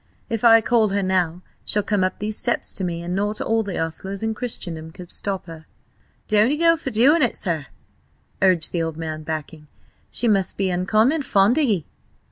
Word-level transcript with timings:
If 0.31 0.43
I 0.43 0.61
call 0.61 0.89
her 0.89 1.03
now 1.03 1.43
she'll 1.63 1.83
come 1.83 2.03
up 2.03 2.17
these 2.17 2.35
steps 2.35 2.73
to 2.73 2.83
me, 2.83 3.03
and 3.03 3.15
not 3.15 3.39
all 3.39 3.61
the 3.61 3.77
ostlers 3.77 4.23
in 4.23 4.33
Christendom 4.33 4.89
could 4.91 5.11
stop 5.11 5.45
her." 5.45 5.67
"Don't'ee 6.27 6.57
go 6.57 6.75
for 6.75 6.85
to 6.89 6.95
do 6.95 7.13
it, 7.15 7.35
sir!" 7.35 7.67
urged 8.41 8.71
the 8.71 8.81
old 8.81 8.97
man, 8.97 9.21
backing. 9.21 9.67
"She 10.09 10.27
must 10.27 10.57
be 10.57 10.71
uncommon 10.71 11.21
fond 11.21 11.59
o' 11.59 11.61
ye?" 11.61 11.85